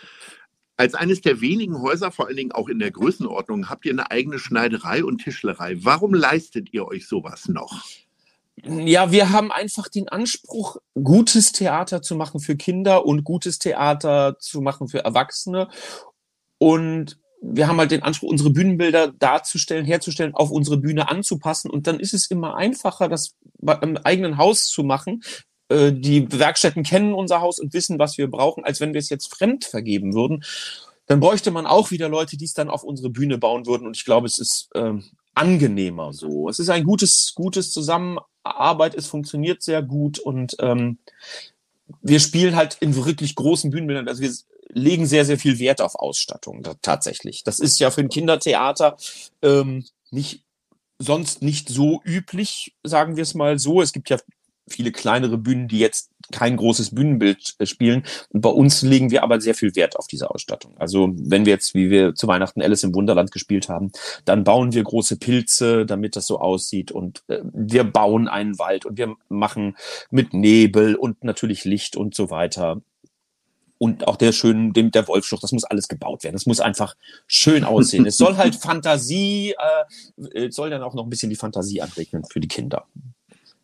Als 0.76 0.94
eines 0.94 1.20
der 1.20 1.40
wenigen 1.40 1.80
Häuser, 1.80 2.10
vor 2.10 2.26
allen 2.26 2.36
Dingen 2.36 2.50
auch 2.50 2.68
in 2.68 2.80
der 2.80 2.90
Größenordnung, 2.90 3.70
habt 3.70 3.86
ihr 3.86 3.92
eine 3.92 4.10
eigene 4.10 4.40
Schneiderei 4.40 5.04
und 5.04 5.18
Tischlerei. 5.18 5.76
Warum 5.84 6.12
leistet 6.12 6.72
ihr 6.72 6.88
euch 6.88 7.06
sowas 7.06 7.48
noch? 7.48 7.84
Ja, 8.66 9.12
wir 9.12 9.30
haben 9.30 9.52
einfach 9.52 9.88
den 9.88 10.08
Anspruch, 10.08 10.76
gutes 10.94 11.52
Theater 11.52 12.02
zu 12.02 12.16
machen 12.16 12.40
für 12.40 12.56
Kinder 12.56 13.04
und 13.04 13.24
gutes 13.24 13.58
Theater 13.58 14.38
zu 14.38 14.60
machen 14.60 14.88
für 14.88 15.04
Erwachsene. 15.04 15.68
Und 16.58 17.18
wir 17.40 17.68
haben 17.68 17.78
halt 17.78 17.90
den 17.90 18.02
Anspruch, 18.02 18.30
unsere 18.30 18.50
Bühnenbilder 18.50 19.08
darzustellen, 19.08 19.84
herzustellen, 19.84 20.34
auf 20.34 20.50
unsere 20.50 20.78
Bühne 20.78 21.10
anzupassen. 21.10 21.70
Und 21.70 21.86
dann 21.86 22.00
ist 22.00 22.14
es 22.14 22.30
immer 22.30 22.56
einfacher, 22.56 23.08
das 23.08 23.34
im 23.60 23.98
eigenen 23.98 24.38
Haus 24.38 24.66
zu 24.66 24.82
machen. 24.82 25.22
Äh, 25.68 25.92
die 25.92 26.30
Werkstätten 26.32 26.82
kennen 26.82 27.12
unser 27.12 27.40
Haus 27.40 27.58
und 27.58 27.74
wissen, 27.74 27.98
was 27.98 28.18
wir 28.18 28.30
brauchen, 28.30 28.64
als 28.64 28.80
wenn 28.80 28.94
wir 28.94 28.98
es 28.98 29.10
jetzt 29.10 29.34
fremd 29.34 29.64
vergeben 29.64 30.14
würden. 30.14 30.42
Dann 31.06 31.20
bräuchte 31.20 31.50
man 31.50 31.66
auch 31.66 31.90
wieder 31.90 32.08
Leute, 32.08 32.38
die 32.38 32.46
es 32.46 32.54
dann 32.54 32.70
auf 32.70 32.82
unsere 32.82 33.10
Bühne 33.10 33.36
bauen 33.36 33.66
würden. 33.66 33.86
Und 33.86 33.96
ich 33.96 34.06
glaube, 34.06 34.26
es 34.26 34.38
ist 34.38 34.70
äh, 34.74 34.94
angenehmer 35.34 36.12
so. 36.12 36.48
Es 36.48 36.58
ist 36.58 36.68
ein 36.68 36.84
gutes, 36.84 37.32
gutes 37.34 37.72
Zusammenarbeiten 37.72 38.28
Arbeit, 38.44 38.94
es 38.94 39.06
funktioniert 39.06 39.62
sehr 39.62 39.82
gut 39.82 40.18
und 40.18 40.56
ähm, 40.60 40.98
wir 42.02 42.20
spielen 42.20 42.54
halt 42.54 42.76
in 42.80 42.94
wirklich 42.94 43.34
großen 43.34 43.70
Bühnenbildern. 43.70 44.08
Also 44.08 44.22
wir 44.22 44.32
legen 44.68 45.06
sehr, 45.06 45.24
sehr 45.24 45.38
viel 45.38 45.58
Wert 45.58 45.80
auf 45.80 45.94
Ausstattung 45.94 46.62
da, 46.62 46.74
tatsächlich. 46.82 47.42
Das 47.44 47.58
ist 47.58 47.78
ja 47.80 47.90
für 47.90 48.02
ein 48.02 48.08
Kindertheater 48.08 48.96
ähm, 49.42 49.84
nicht 50.10 50.44
sonst 50.98 51.42
nicht 51.42 51.68
so 51.68 52.00
üblich, 52.04 52.74
sagen 52.82 53.16
wir 53.16 53.22
es 53.22 53.34
mal 53.34 53.58
so. 53.58 53.82
Es 53.82 53.92
gibt 53.92 54.10
ja 54.10 54.18
viele 54.68 54.92
kleinere 54.92 55.38
Bühnen, 55.38 55.68
die 55.68 55.78
jetzt 55.78 56.10
kein 56.32 56.56
großes 56.56 56.94
Bühnenbild 56.94 57.54
äh, 57.58 57.66
spielen. 57.66 58.04
Und 58.30 58.40
bei 58.40 58.48
uns 58.48 58.82
legen 58.82 59.10
wir 59.10 59.22
aber 59.22 59.40
sehr 59.40 59.54
viel 59.54 59.74
Wert 59.76 59.96
auf 59.96 60.06
diese 60.06 60.30
Ausstattung. 60.30 60.76
Also 60.78 61.10
wenn 61.16 61.44
wir 61.44 61.52
jetzt, 61.52 61.74
wie 61.74 61.90
wir 61.90 62.14
zu 62.14 62.26
Weihnachten 62.26 62.62
Alice 62.62 62.84
im 62.84 62.94
Wunderland 62.94 63.30
gespielt 63.30 63.68
haben, 63.68 63.92
dann 64.24 64.44
bauen 64.44 64.72
wir 64.72 64.82
große 64.82 65.18
Pilze, 65.18 65.84
damit 65.84 66.16
das 66.16 66.26
so 66.26 66.38
aussieht. 66.40 66.92
Und 66.92 67.22
äh, 67.28 67.40
wir 67.52 67.84
bauen 67.84 68.28
einen 68.28 68.58
Wald 68.58 68.86
und 68.86 68.96
wir 68.96 69.14
machen 69.28 69.76
mit 70.10 70.32
Nebel 70.32 70.94
und 70.94 71.24
natürlich 71.24 71.64
Licht 71.64 71.96
und 71.96 72.14
so 72.14 72.30
weiter 72.30 72.80
und 73.76 74.08
auch 74.08 74.16
der 74.16 74.32
schönen, 74.32 74.72
dem, 74.72 74.90
der 74.90 75.06
Wolfschuch, 75.08 75.40
das 75.40 75.52
muss 75.52 75.64
alles 75.64 75.88
gebaut 75.88 76.24
werden. 76.24 76.34
Das 76.34 76.46
muss 76.46 76.60
einfach 76.60 76.94
schön 77.26 77.64
aussehen. 77.64 78.06
es 78.06 78.16
soll 78.16 78.36
halt 78.36 78.54
Fantasie, 78.62 79.54
äh, 80.32 80.50
soll 80.50 80.70
dann 80.70 80.82
auch 80.82 80.94
noch 80.94 81.04
ein 81.04 81.10
bisschen 81.10 81.28
die 81.28 81.36
Fantasie 81.36 81.82
anregnen 81.82 82.24
für 82.24 82.40
die 82.40 82.48
Kinder. 82.48 82.86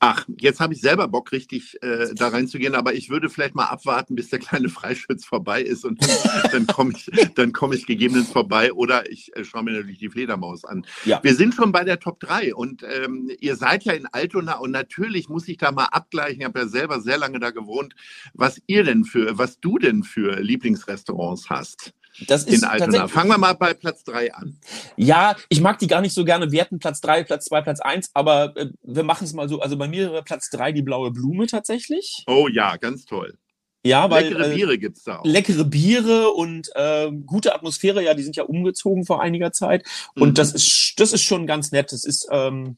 Ach, 0.02 0.25
jetzt 0.38 0.61
habe 0.61 0.73
ich 0.73 0.80
selber 0.80 1.09
Bock, 1.09 1.30
richtig 1.30 1.76
äh, 1.83 2.14
da 2.14 2.28
reinzugehen, 2.28 2.75
aber 2.75 2.95
ich 2.95 3.11
würde 3.11 3.28
vielleicht 3.28 3.54
mal 3.54 3.66
abwarten, 3.66 4.14
bis 4.14 4.30
der 4.30 4.38
kleine 4.38 4.69
Freischütz 4.71 5.26
vorbei 5.26 5.61
ist 5.61 5.85
und 5.85 6.00
dann 6.52 6.66
komme 6.66 6.92
ich, 6.97 7.11
dann 7.35 7.52
komme 7.52 7.75
ich 7.75 7.87
gegebenenfalls 7.87 8.33
vorbei 8.33 8.73
oder 8.73 9.11
ich 9.11 9.37
äh, 9.37 9.45
schaue 9.45 9.62
mir 9.62 9.73
natürlich 9.73 9.99
die 9.99 10.09
Fledermaus 10.09 10.64
an. 10.64 10.87
Ja. 11.04 11.23
Wir 11.23 11.35
sind 11.35 11.54
schon 11.54 11.71
bei 11.71 11.85
der 11.85 12.00
Top 12.00 12.19
3 12.21 12.54
und 12.54 12.83
ähm, 12.83 13.30
ihr 13.40 13.57
seid 13.57 13.85
ja 13.85 13.92
in 13.92 14.07
Altona 14.07 14.54
und 14.54 14.71
natürlich 14.71 15.28
muss 15.28 15.47
ich 15.49 15.59
da 15.59 15.71
mal 15.71 15.85
abgleichen, 15.85 16.40
ich 16.40 16.47
habe 16.47 16.61
ja 16.61 16.66
selber 16.66 17.02
sehr 17.02 17.19
lange 17.19 17.38
da 17.38 17.50
gewohnt, 17.50 17.95
was 18.33 18.59
ihr 18.66 18.85
denn 18.85 19.04
für, 19.04 19.37
was 19.37 19.61
du 19.61 19.76
denn 19.76 20.02
für 20.02 20.40
Lieblingsrestaurants 20.40 21.50
hast. 21.50 21.92
Das 22.26 22.45
ist 22.45 22.62
in 22.62 22.64
Altona. 22.64 23.09
Fangen 23.09 23.31
wir 23.31 23.38
mal 23.38 23.55
bei 23.55 23.75
Platz 23.75 24.05
3 24.05 24.35
an. 24.35 24.59
Ja, 24.97 25.37
ich 25.49 25.61
mag 25.61 25.79
die 25.79 25.87
gar 25.87 26.00
nicht 26.00 26.14
so 26.14 26.25
gerne 26.25 26.52
werten, 26.52 26.79
Platz 26.79 27.00
3, 27.00 27.25
Platz 27.25 27.47
2, 27.47 27.62
Platz 27.62 27.81
1, 27.81 28.11
aber 28.14 28.57
äh, 28.57 28.71
wir 28.83 29.05
machen 29.05 29.25
es 29.25 29.33
mal 29.33 29.49
so. 29.49 29.61
Also 29.61 29.76
bei 29.76 29.88
mir 29.88 30.12
wäre 30.12 30.23
Platz 30.23 30.50
3 30.50 30.73
die 30.73 30.83
blaue 30.83 31.11
Blume 31.11 31.47
tatsächlich. 31.47 32.25
Oh 32.26 32.49
ja, 32.49 32.76
ganz 32.76 33.05
toll. 33.05 33.38
Ja, 33.83 34.11
weil, 34.11 34.25
leckere 34.25 34.52
äh, 34.52 34.55
Biere 34.55 34.79
gibt 34.79 34.99
es 34.99 35.05
da 35.05 35.19
auch. 35.21 35.25
Leckere 35.25 35.64
Biere 35.64 36.31
und 36.31 36.71
äh, 36.75 37.11
gute 37.25 37.55
Atmosphäre, 37.55 38.05
ja, 38.05 38.12
die 38.14 38.23
sind 38.23 38.37
ja 38.37 38.45
umgezogen 38.45 39.07
vor 39.07 39.23
einiger 39.23 39.52
Zeit. 39.52 39.87
Und 40.14 40.31
mhm. 40.31 40.35
das 40.35 40.52
ist 40.52 40.95
das 40.99 41.12
ist 41.12 41.23
schon 41.23 41.47
ganz 41.47 41.73
nett. 41.73 41.93
Das 41.93 42.05
ist, 42.05 42.29
ähm, 42.31 42.76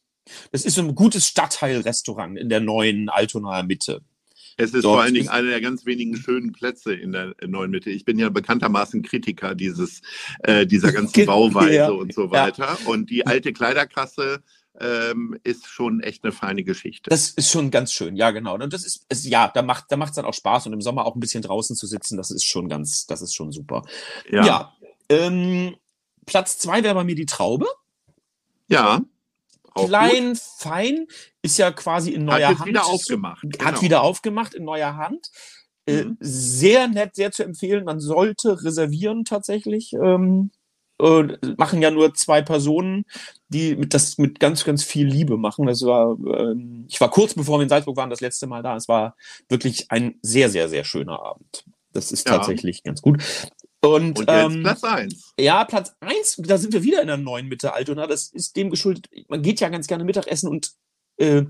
das 0.53 0.65
ist 0.65 0.77
so 0.77 0.83
ein 0.83 0.95
gutes 0.95 1.27
Stadtteilrestaurant 1.27 2.39
in 2.39 2.49
der 2.49 2.61
neuen 2.61 3.09
Altonaer 3.09 3.65
Mitte. 3.65 4.03
Es 4.57 4.75
ist 4.75 4.85
Dort 4.85 4.95
vor 4.95 5.03
allen 5.03 5.15
Dingen 5.15 5.29
einer 5.29 5.49
der 5.49 5.61
ganz 5.61 5.87
wenigen 5.87 6.17
schönen 6.17 6.53
Plätze 6.53 6.95
in 6.95 7.13
der 7.13 7.35
neuen 7.47 7.71
Mitte. 7.71 7.91
Ich 7.91 8.05
bin 8.05 8.19
ja 8.19 8.29
bekanntermaßen 8.29 9.03
Kritiker 9.03 9.55
dieses, 9.55 10.03
äh, 10.41 10.67
dieser 10.67 10.93
ganzen 10.93 11.27
Bauweise 11.27 11.75
ja. 11.75 11.91
und 11.91 12.15
so 12.15 12.31
weiter. 12.31 12.79
Ja. 12.81 12.89
Und 12.89 13.11
die 13.11 13.27
alte 13.27 13.53
Kleiderkasse 13.53 14.43
ähm, 14.81 15.39
ist 15.45 15.67
schon 15.67 16.01
echt 16.01 16.25
eine 16.25 16.33
feine 16.33 16.65
Geschichte. 16.65 17.11
Das 17.11 17.31
ist 17.31 17.51
schon 17.51 17.71
ganz 17.71 17.93
schön, 17.93 18.17
ja 18.17 18.31
genau. 18.31 18.55
Und 18.55 18.73
das 18.73 18.85
ist, 18.85 19.05
ist 19.09 19.27
ja, 19.27 19.51
da 19.53 19.63
macht, 19.63 19.87
da 19.91 19.97
macht 19.97 20.11
es 20.11 20.17
dann 20.17 20.25
auch 20.25 20.35
Spaß 20.35 20.67
und 20.67 20.73
im 20.73 20.81
Sommer 20.81 21.07
auch 21.07 21.15
ein 21.15 21.21
bisschen 21.21 21.43
draußen 21.43 21.77
zu 21.77 21.87
sitzen. 21.87 22.17
Das 22.17 22.31
ist 22.31 22.45
schon 22.45 22.69
ganz, 22.69 23.07
das 23.07 23.23
ist 23.23 23.35
schon 23.35 23.53
super. 23.53 23.83
Ja. 24.31 24.47
ja 24.47 24.73
ähm, 25.09 25.77
Platz 26.27 26.59
zwei 26.59 26.83
wäre 26.83 26.95
bei 26.95 27.05
mir 27.05 27.15
die 27.15 27.27
Traube. 27.27 27.67
Ja. 28.69 29.03
Klein, 29.75 30.29
gut. 30.29 30.39
fein, 30.59 31.07
ist 31.43 31.59
ja 31.59 31.71
quasi 31.71 32.13
in 32.13 32.25
neuer 32.25 32.49
hat 32.49 32.59
Hand. 32.61 32.69
wieder 32.69 32.87
aufgemacht. 32.87 33.43
Genau. 33.43 33.65
Hat 33.65 33.83
wieder 33.83 34.03
aufgemacht 34.03 34.55
in 34.55 34.65
neuer 34.65 34.97
Hand. 34.97 35.31
Äh, 35.87 36.05
mhm. 36.05 36.17
Sehr 36.21 36.89
nett, 36.89 37.15
sehr 37.17 37.33
zu 37.33 37.45
empfehlen. 37.45 37.85
Man 37.85 38.01
sollte 38.01 38.65
reservieren 38.65 39.25
tatsächlich. 39.25 39.93
Ähm, 39.95 40.51
äh, 41.03 41.37
machen 41.57 41.83
ja 41.83 41.91
nur 41.91 42.15
zwei 42.15 42.43
Personen, 42.43 43.05
die 43.49 43.75
mit, 43.75 43.93
das 43.93 44.19
mit 44.19 44.39
ganz, 44.39 44.65
ganz 44.65 44.85
viel 44.85 45.07
Liebe 45.07 45.37
machen. 45.37 45.67
Das 45.67 45.83
war, 45.83 46.17
ähm, 46.27 46.87
ich 46.89 47.01
war 47.01 47.11
kurz 47.11 47.35
bevor 47.35 47.59
wir 47.59 47.65
in 47.65 47.69
Salzburg 47.69 47.97
waren, 47.97 48.11
das 48.11 48.21
letzte 48.21 48.47
Mal 48.47 48.63
da. 48.63 48.77
Es 48.77 48.89
war 48.89 49.17
wirklich 49.49 49.91
ein 49.91 50.19
sehr, 50.23 50.49
sehr, 50.49 50.69
sehr 50.69 50.85
schöner 50.85 51.21
Abend. 51.21 51.65
Das 51.93 52.13
ist 52.13 52.29
ja. 52.29 52.37
tatsächlich 52.37 52.83
ganz 52.85 53.03
gut. 53.03 53.23
Und, 53.85 54.19
und 54.19 54.27
ähm, 54.29 54.63
Platz 54.63 54.85
eins. 54.85 55.33
Ja, 55.39 55.65
Platz 55.65 55.95
eins. 56.01 56.37
da 56.39 56.57
sind 56.57 56.73
wir 56.73 56.85
wieder 56.85 57.01
in 57.01 57.09
der 57.09 57.17
neuen 57.17 57.49
Mitte 57.49 57.73
Altona. 57.73 58.07
Das 58.07 58.29
ist 58.29 58.57
dem 58.57 58.71
geschuldet, 58.71 59.09
man 59.29 59.43
geht 59.43 59.61
ja 59.61 59.69
ganz 59.69 59.89
gerne 59.89 60.05
Mittagessen 60.05 60.49
und 60.49 60.73
äh, 61.19 61.45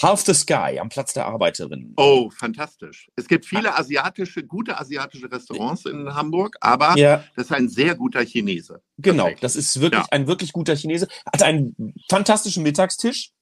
Half 0.00 0.22
the 0.22 0.34
Sky 0.34 0.78
am 0.78 0.88
Platz 0.88 1.12
der 1.12 1.26
Arbeiterin. 1.26 1.92
Oh, 1.96 2.30
fantastisch. 2.30 3.08
Es 3.16 3.26
gibt 3.26 3.46
viele 3.46 3.76
asiatische, 3.76 4.44
gute 4.44 4.78
asiatische 4.78 5.30
Restaurants 5.30 5.84
in 5.84 6.14
Hamburg, 6.14 6.56
aber 6.60 6.96
ja. 6.96 7.24
das 7.36 7.46
ist 7.46 7.52
ein 7.52 7.68
sehr 7.68 7.94
guter 7.94 8.24
Chinese. 8.24 8.80
Genau, 8.98 9.30
das 9.40 9.56
ist 9.56 9.80
wirklich 9.80 10.02
ja. 10.02 10.08
ein 10.10 10.26
wirklich 10.26 10.52
guter 10.52 10.76
Chinese. 10.76 11.08
Hat 11.26 11.42
einen 11.42 11.94
fantastischen 12.08 12.62
Mittagstisch 12.62 13.32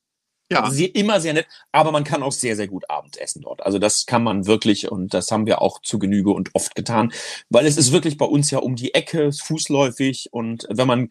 ja. 0.51 0.69
Sehr, 0.71 0.95
immer 0.95 1.21
sehr 1.21 1.33
nett, 1.33 1.47
aber 1.71 1.93
man 1.93 2.05
kann 2.05 2.23
auch 2.23 2.33
sehr, 2.33 2.57
sehr 2.57 2.67
gut 2.67 2.91
Abend 2.91 3.17
essen 3.19 3.43
dort. 3.43 3.63
Also 3.63 3.79
das 3.79 4.07
kann 4.07 4.25
man 4.25 4.47
wirklich 4.47 4.91
und 4.91 5.15
das 5.15 5.31
haben 5.31 5.47
wir 5.47 5.63
auch 5.63 5.81
zu 5.81 5.99
Genüge 5.99 6.31
und 6.31 6.51
oft 6.55 6.75
getan, 6.75 7.13
weil 7.51 7.67
es 7.67 7.77
ist 7.77 7.93
wirklich 7.93 8.17
bei 8.17 8.27
uns 8.27 8.51
ja 8.51 8.59
um 8.59 8.75
die 8.75 8.95
Ecke, 8.95 9.33
fußläufig 9.33 10.29
und 10.33 10.67
wenn 10.69 10.89
man 10.89 11.11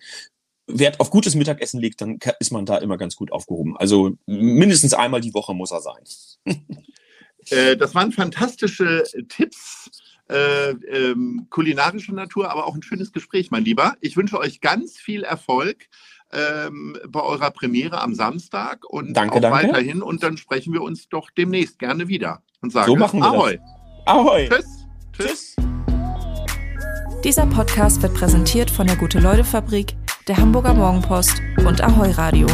Wert 0.67 0.99
auf 0.99 1.09
gutes 1.09 1.35
Mittagessen 1.35 1.79
legt, 1.79 2.01
dann 2.01 2.19
ist 2.39 2.51
man 2.51 2.65
da 2.65 2.77
immer 2.77 2.97
ganz 2.97 3.15
gut 3.15 3.31
aufgehoben. 3.31 3.75
Also 3.77 4.11
mindestens 4.25 4.93
einmal 4.93 5.21
die 5.21 5.33
Woche 5.33 5.53
muss 5.53 5.71
er 5.71 5.81
sein. 5.81 6.03
äh, 7.49 7.75
das 7.75 7.95
waren 7.95 8.11
fantastische 8.11 9.03
Tipps. 9.29 9.89
Äh, 10.31 10.73
ähm, 10.91 11.47
kulinarischer 11.49 12.13
Natur, 12.13 12.51
aber 12.51 12.67
auch 12.67 12.75
ein 12.75 12.83
schönes 12.83 13.11
Gespräch, 13.11 13.49
mein 13.49 13.65
Lieber. 13.65 13.95
Ich 13.99 14.15
wünsche 14.15 14.37
euch 14.37 14.61
ganz 14.61 14.95
viel 14.95 15.23
Erfolg 15.23 15.87
ähm, 16.33 16.97
bei 17.07 17.21
eurer 17.21 17.51
Premiere 17.51 18.01
am 18.01 18.13
Samstag 18.13 18.85
und 18.85 19.13
danke, 19.13 19.35
auch 19.35 19.41
danke. 19.41 19.67
weiterhin. 19.67 20.01
Und 20.01 20.23
dann 20.23 20.37
sprechen 20.37 20.73
wir 20.73 20.81
uns 20.81 21.09
doch 21.09 21.29
demnächst 21.31 21.79
gerne 21.79 22.07
wieder 22.07 22.41
und 22.61 22.71
sagen 22.71 22.87
so 22.87 22.95
machen 22.95 23.19
wir 23.19 23.27
Ahoi. 23.27 23.57
Das. 23.57 23.65
Ahoi. 24.05 24.49
Tschüss. 24.49 24.85
Tschüss. 25.13 25.55
Dieser 27.23 27.45
Podcast 27.47 28.01
wird 28.01 28.13
präsentiert 28.13 28.71
von 28.71 28.87
der 28.87 28.95
Gute-Leute-Fabrik, 28.95 29.95
der 30.27 30.37
Hamburger 30.37 30.73
Morgenpost 30.73 31.41
und 31.65 31.81
Ahoi 31.81 32.11
Radio. 32.11 32.47